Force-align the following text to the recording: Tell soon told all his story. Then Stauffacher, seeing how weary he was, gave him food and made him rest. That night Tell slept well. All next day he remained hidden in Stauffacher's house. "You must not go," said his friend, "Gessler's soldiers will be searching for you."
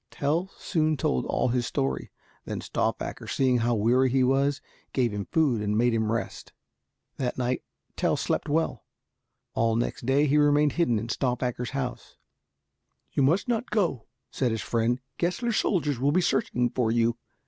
Tell 0.09 0.49
soon 0.57 0.97
told 0.97 1.27
all 1.27 1.49
his 1.49 1.67
story. 1.67 2.09
Then 2.45 2.59
Stauffacher, 2.59 3.27
seeing 3.27 3.59
how 3.59 3.75
weary 3.75 4.09
he 4.09 4.23
was, 4.23 4.59
gave 4.93 5.13
him 5.13 5.25
food 5.31 5.61
and 5.61 5.77
made 5.77 5.93
him 5.93 6.11
rest. 6.11 6.53
That 7.17 7.37
night 7.37 7.61
Tell 7.95 8.17
slept 8.17 8.49
well. 8.49 8.83
All 9.53 9.75
next 9.75 10.07
day 10.07 10.25
he 10.25 10.37
remained 10.39 10.71
hidden 10.71 10.97
in 10.97 11.09
Stauffacher's 11.09 11.69
house. 11.77 12.17
"You 13.11 13.21
must 13.21 13.47
not 13.47 13.69
go," 13.69 14.07
said 14.31 14.49
his 14.49 14.63
friend, 14.63 14.99
"Gessler's 15.19 15.57
soldiers 15.57 15.99
will 15.99 16.11
be 16.11 16.19
searching 16.21 16.71
for 16.71 16.89
you." 16.89 17.19